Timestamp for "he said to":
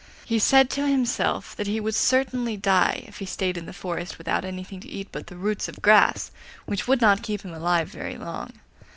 0.25-0.87